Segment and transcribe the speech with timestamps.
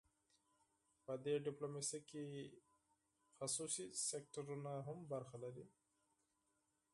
[1.05, 2.23] په دې ډیپلوماسي کې
[3.37, 5.65] خصوصي سکتورونه هم برخه لري